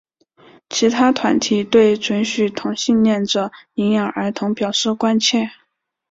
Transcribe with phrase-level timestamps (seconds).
[0.67, 5.51] 其他团体对准许同性恋者领养儿童表示关切。